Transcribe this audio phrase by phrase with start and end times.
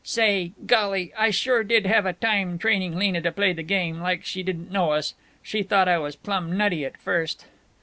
[0.03, 4.25] Say, golly, I sure did have a time training Lena to play the game, like
[4.25, 5.13] she didn't know us.
[5.43, 7.45] She thought I was plumb nutty, at first!"